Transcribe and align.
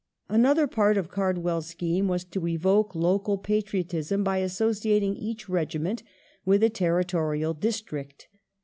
Another 0.29 0.65
part 0.65 0.97
of 0.97 1.11
CardwelPs 1.11 1.65
scheme 1.65 2.07
was 2.07 2.23
to 2.23 2.47
evoke 2.47 2.95
local 2.95 3.37
pat 3.37 3.65
riotism 3.65 4.23
by 4.23 4.39
associating 4.39 5.15
each 5.15 5.47
regiment 5.47 6.01
with 6.43 6.63
a 6.63 6.71
territorial 6.71 7.53
district. 7.53 8.27